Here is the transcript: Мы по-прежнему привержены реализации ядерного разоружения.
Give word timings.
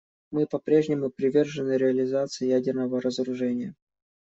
Мы 0.31 0.47
по-прежнему 0.47 1.11
привержены 1.11 1.73
реализации 1.77 2.47
ядерного 2.47 2.99
разоружения. 3.01 3.75